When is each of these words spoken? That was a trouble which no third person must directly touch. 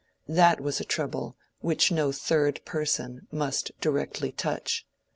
That 0.27 0.59
was 0.59 0.79
a 0.81 0.83
trouble 0.83 1.37
which 1.59 1.91
no 1.91 2.11
third 2.11 2.65
person 2.65 3.27
must 3.31 3.69
directly 3.81 4.31
touch. 4.31 4.87